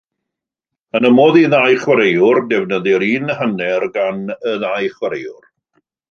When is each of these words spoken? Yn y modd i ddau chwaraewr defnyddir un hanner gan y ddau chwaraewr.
Yn 0.99 1.07
y 1.09 1.09
modd 1.17 1.35
i 1.41 1.43
ddau 1.53 1.75
chwaraewr 1.83 2.39
defnyddir 2.53 3.05
un 3.09 3.33
hanner 3.41 3.85
gan 3.99 4.23
y 4.53 4.55
ddau 4.63 4.89
chwaraewr. 4.95 5.45